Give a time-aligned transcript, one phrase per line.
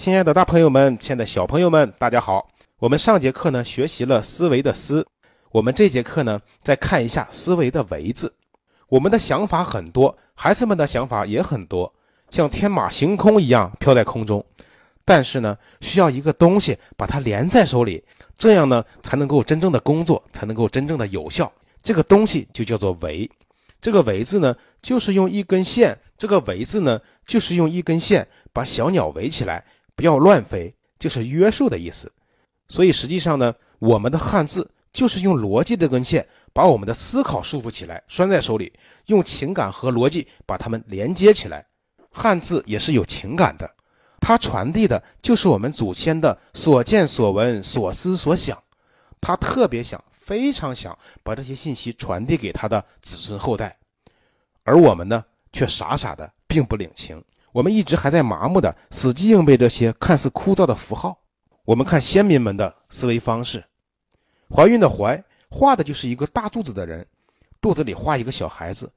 [0.00, 2.48] 亲爱的大朋友们，亲爱的小朋友们，大家好。
[2.78, 5.06] 我们上节课呢学习了思维的思，
[5.50, 8.34] 我们这节课呢再看一下思维的维字。
[8.88, 11.92] 我们的想法很多，孩子们的想法也很多，
[12.30, 14.42] 像天马行空一样飘在空中。
[15.04, 18.02] 但是呢，需要一个东西把它连在手里，
[18.38, 21.52] 这样呢才能够真正的工作，才能够真正的有效。
[21.82, 23.30] 这个东西就叫做维。
[23.82, 25.98] 这个维字呢，就是用一根线。
[26.16, 29.62] 这个维字呢，就是用一根线把小鸟围起来。
[30.00, 32.10] 不要乱飞，就是约束的意思。
[32.70, 38.72] 所以实际上呢，我们的汉字就是用逻辑这根线把我们的思考束缚起来，拴在手里，
[39.06, 41.66] 用情感和逻辑把它们连接起来。
[42.10, 43.70] 汉字也是有情感的，
[44.20, 48.56] 它传递的就是我们祖先的所见所闻、所思所想。
[49.20, 53.76] 他特别想，非常想把这些信息传递给他的子孙后代，
[54.62, 57.22] 而我们呢，却傻傻的并不领情。
[57.52, 61.18] 我们一直还在麻木的死记硬背这些看似枯燥的符号。
[61.64, 63.64] 我们看先民们的思维方式，
[64.54, 67.06] 怀孕的怀画的就是一个大肚子的人，
[67.60, 68.90] 肚子里画一个小孩子，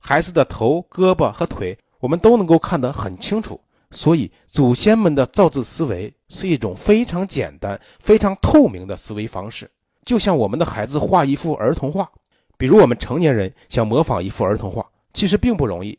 [0.00, 3.60] 孩子的头、胳膊和腿我们都能够看得很清楚。
[3.90, 9.70] 所以祖先们的造字思维是一种非常简单、非常透明的思维方式，
[10.04, 12.10] 就像我们的孩子画一幅儿童画，
[12.56, 15.98] 比如我们成年人想模仿一幅儿童画，其实并不容易。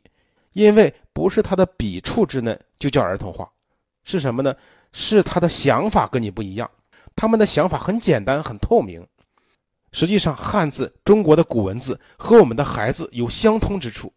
[0.56, 3.46] 因为不是他的笔触之嫩就叫儿童画，
[4.06, 4.56] 是什么呢？
[4.94, 6.72] 是他的想法跟你不一样，
[7.14, 9.06] 他们的想法很简单很透明。
[9.92, 14.14] 实际上，汉字中国的古文字和我们的孩子有相通之处。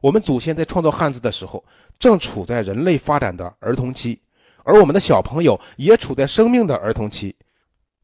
[0.00, 1.64] 我们祖先在创造汉字的时候，
[1.98, 4.22] 正处在人类发展的儿童期，
[4.62, 7.34] 而我们的小朋友也处在生命的儿童期，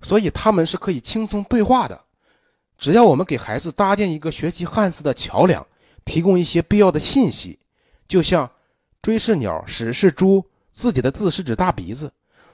[0.02, 2.00] 所以他们是可以轻松对话的。
[2.76, 5.64] 只要我们给孩子搭建一个学习汉字的桥梁，
[6.04, 7.56] 提供一些必要的信息。
[8.08, 8.50] 就像
[9.02, 12.10] 追是鸟，屎是猪，自己的字是指大鼻子。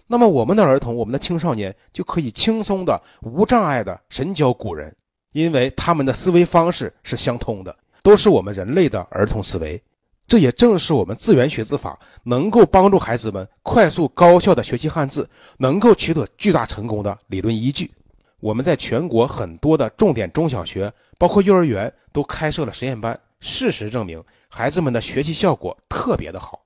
[0.06, 4.94] 那么我们的儿童，我们的青少年就可以轻松的、无障碍的神交古人，
[5.32, 9.80] 因为他们的思维方式是相通的，都是我们人类的儿童思维。
[10.26, 15.28] 这也正是我们自源学字法能够帮助孩子们快速高效的学习汉字，
[15.58, 17.92] 能够取得巨大成功的理论依据。
[18.40, 23.18] 我们在全国很多的重点中小学，包括幼儿园，都开设了实验班。
[23.44, 26.62] 事实证明，孩子们的学习效果特别的好，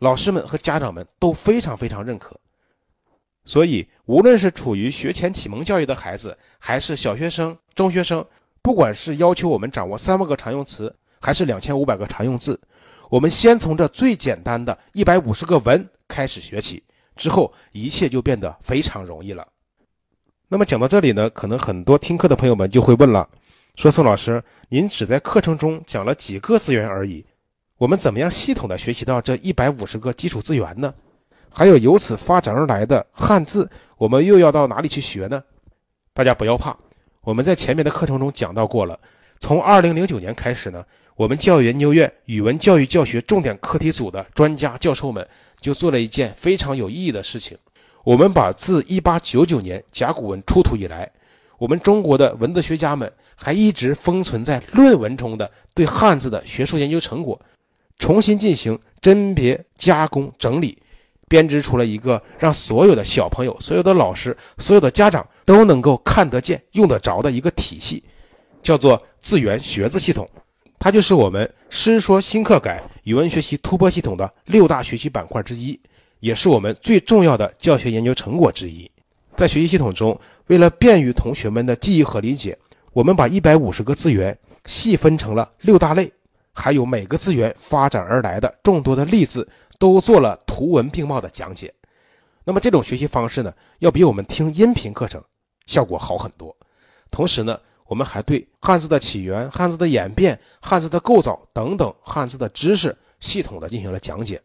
[0.00, 2.38] 老师们和家长们都非常非常认可。
[3.46, 8.22] 所以，无论是处于学前启蒙教育的孩子，还是小学生、中学生，
[8.60, 12.60] 不管是要求我们掌握三万个常用词，还是两千五百个常用字，
[13.08, 16.84] 我们先从这最简单的一百五十个文开始学起，
[17.16, 19.48] 之后一切就变得非常容易了。
[20.48, 23.26] 那么讲到这里呢，可能很多听课的朋友们就会问了。
[23.76, 27.26] 说宋老师，您只在课程中讲了几个资源而已，
[27.76, 30.94] 我们怎么样系统的学习到这一百五十个基础资源呢？
[31.50, 33.68] 还有由此发展而来的汉字，
[33.98, 35.42] 我们又要到哪里去学呢？
[36.12, 36.76] 大家不要怕，
[37.22, 38.98] 我们在前面的课程中讲到过了。
[39.40, 40.84] 从二零零九年开始呢，
[41.16, 45.26] 我们教育研究院语文教育教学重点课题组的专家教授们
[45.60, 47.58] 就做了一件非常有意义的事情，
[48.04, 51.10] 我们把自一八九九年甲骨文出土以来，
[51.58, 53.12] 我们中国的文字学家们。
[53.34, 57.40] 还一直封存在论文中的对汉字的学术研究成果，
[57.98, 60.78] 重新进行甄别、加工、整理，
[61.28, 68.02] 编织出了一个让所有的小朋友、所有的老师、所有的家长都能够看得见、用得着的一个体系，
[68.62, 70.28] 叫做字源学字系统。
[70.78, 75.80] 它就是我们师说新课改语文学习突破系统的六大学习板块之一，
[76.20, 78.90] 也是我们最重要的教学研究成果之一。
[79.34, 82.56] 在学习系统中，为了便于同学们的记忆和理解。
[82.94, 86.12] 我们把一百五十个字源细分成了六大类，
[86.52, 89.46] 还有每个字源发展而来的众多的例子，
[89.80, 91.74] 都做了图文并茂的讲解。
[92.44, 95.20] 那么这种学习方式呢，要比我们听音频课程
[95.66, 96.56] 效果好很多。
[97.10, 104.40] 同时呢，我们还对汉字的起源、汉字的演变、汉字的构造等等汉字的知识系统的进行了讲解。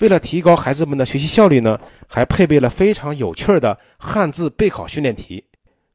[0.00, 5.44] 为了提高孩子们的学习效率呢，还配备了非常有趣的汉字备考训练题。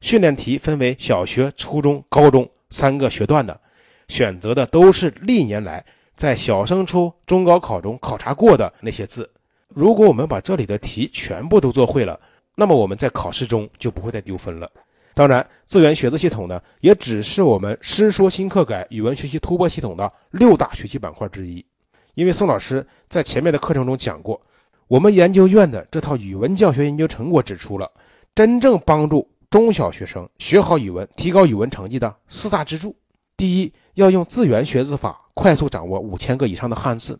[0.04, 3.58] 训练题分为小学、初中、高中三个学段的，
[4.06, 5.82] 选择的都是历年来
[6.14, 9.30] 在小升初、中高考中考察过的那些字。
[9.70, 12.20] 如果我们把这里的题全部都做会了，
[12.54, 14.70] 那么我们在考试中就不会再丢分了。
[15.14, 21.64] 当然，字源学的系统呢，也只是我们师说新课改语文学习突破系统的六大学习板块之一。
[22.12, 24.38] 因为宋老师在前面的课程中讲过，
[24.86, 27.90] 我们研究院的这套语文教学研究成果指出了，
[28.34, 32.96] 真正帮助中小学生学好语文、提高语文成绩的四大支柱：
[33.36, 37.14] 第一，要用字源学字法，快速掌握五千个以上的汉字；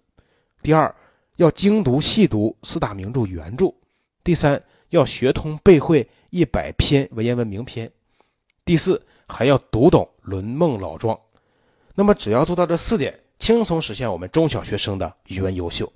[0.61, 0.93] 第二，
[1.37, 3.73] 要精读细读四大名著原著；
[4.25, 7.87] 第三，要学通背会一百篇文言文名篇；
[8.65, 11.15] 第四，还要读懂《论孟》《老庄》。
[11.95, 15.93] 那么，只要做到这四点，轻松实现我们中小学生的语文优秀。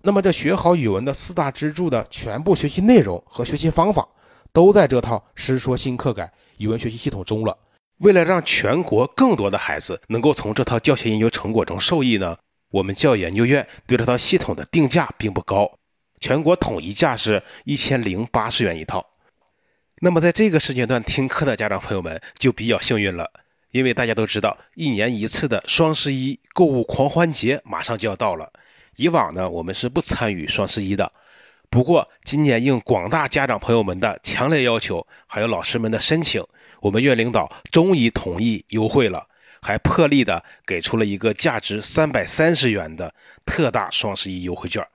[0.00, 4.08] 那么，这学好语文的四大支柱的全部学习内容和学习方法，
[4.54, 6.22] 都在这套《师说新课改》
[6.58, 7.58] 语文学习系统中了。
[7.98, 12.38] 为了让全国更多的孩子能够从这套教学研究成果中受益呢？
[12.70, 15.78] 我们教育研究院对这套系统的定价并不高，
[16.20, 19.04] 全国统一价是一千零八十元一套。
[19.98, 23.28] 那么在这个时间段听课的家长朋友们就比较幸运了，
[23.72, 28.52] 因为大家都知道，一年一次的双十一购物狂欢节马上就要到了。
[28.94, 31.12] 以往呢，我们是不参与双十一的，
[31.74, 36.40] 不过今年应广大家长朋友们的强烈要求，还有老师们的申请，
[36.78, 39.26] 我们院领导终于同意优惠了。
[39.60, 43.12] 还破例的给出了一个价值三百三十元的
[43.44, 44.86] 特大双十一优惠券，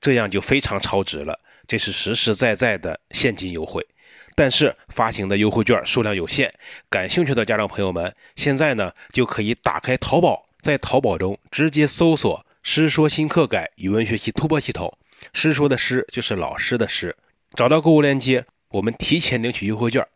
[0.00, 1.38] 这样就非常超值了。
[1.66, 3.86] 这是实实在在的现金优惠，
[4.34, 6.54] 但是发行的优惠券数量有限，
[6.88, 14.96] 感兴趣的家长朋友们现在呢就可以打开淘宝，在淘宝中直接搜索“师说新课改语文学习突破系统”，
[15.32, 17.16] 师说的师就是老师的师，
[17.54, 20.06] 找到购物链接，我们提前领取优惠券，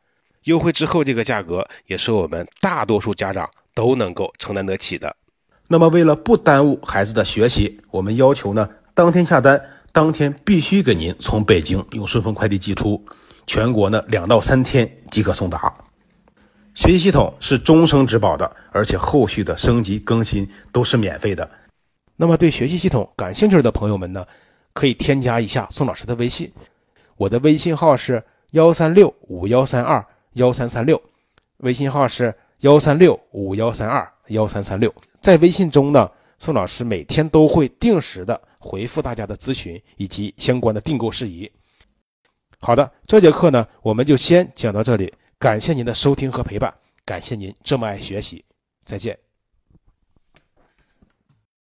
[0.44, 3.48] 优惠之后这个价格也是我们大多数家长。
[3.74, 5.16] 都能够承担得起的。
[5.66, 9.58] 那么，为了不耽误孩子的学习，我们要求呢，当天下单，
[9.92, 13.02] 当天必须给您从北京用顺丰快递寄出，
[13.46, 15.74] 全国呢两到三天即可送达。
[16.74, 21.50] 学习系统是终生质保的，而且后续的升级更新都是免费的。
[22.14, 24.26] 那么，对学习系统感兴趣的朋友们呢，
[24.72, 26.52] 可以添加一下宋老师的微信，
[27.16, 30.04] 我的微信号是幺三六五幺三二
[30.34, 31.00] 幺三三六，
[31.58, 32.34] 微信号是。
[32.62, 36.08] 幺三六五幺三二幺三三六，在微信中呢，
[36.38, 41.50] 宋老师每天都会定时的回复大家的咨询以及相关的订购事宜。
[42.60, 46.72] 好的，这节课呢，我们就先讲到这里，感谢您的收听和陪伴，
[47.04, 48.44] 感谢您这么爱学习，
[48.84, 49.18] 再见。